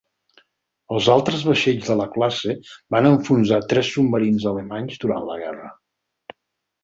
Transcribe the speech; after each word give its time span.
Els 0.95 1.07
altres 1.15 1.41
vaixells 1.49 1.89
de 1.91 1.97
la 1.99 2.07
classe 2.15 2.55
van 2.95 3.09
enfonsar 3.09 3.61
tres 3.73 3.91
submarins 3.97 4.47
alemanys 4.53 5.01
durant 5.05 5.27
la 5.29 5.37
guerra. 5.45 5.69